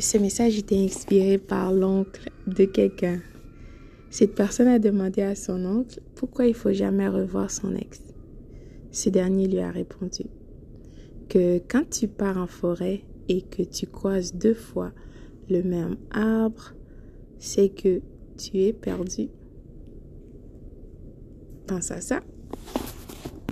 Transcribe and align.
Ce 0.00 0.16
message 0.16 0.56
était 0.56 0.78
inspiré 0.78 1.38
par 1.38 1.72
l'oncle 1.72 2.30
de 2.46 2.64
quelqu'un. 2.66 3.20
Cette 4.10 4.34
personne 4.34 4.68
a 4.68 4.78
demandé 4.78 5.22
à 5.22 5.34
son 5.34 5.64
oncle 5.64 6.00
pourquoi 6.14 6.46
il 6.46 6.54
faut 6.54 6.72
jamais 6.72 7.08
revoir 7.08 7.50
son 7.50 7.74
ex. 7.74 8.00
Ce 8.92 9.10
dernier 9.10 9.48
lui 9.48 9.58
a 9.58 9.70
répondu 9.70 10.24
que 11.28 11.58
quand 11.68 11.90
tu 11.90 12.06
pars 12.06 12.38
en 12.38 12.46
forêt 12.46 13.02
et 13.28 13.42
que 13.42 13.62
tu 13.62 13.86
croises 13.86 14.34
deux 14.34 14.54
fois 14.54 14.92
le 15.50 15.62
même 15.62 15.96
arbre, 16.12 16.74
c'est 17.38 17.68
que 17.68 18.00
tu 18.36 18.58
es 18.58 18.72
perdu. 18.72 19.28
Pense 21.66 21.90
à 21.90 22.00
ça. 22.00 22.20